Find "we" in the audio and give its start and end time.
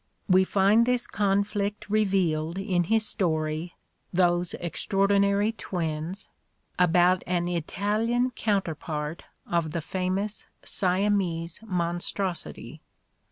0.27-0.45